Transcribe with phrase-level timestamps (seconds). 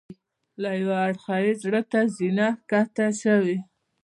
[0.61, 3.57] له یوه اړخه یې زړه ته زینه ښکته شوې.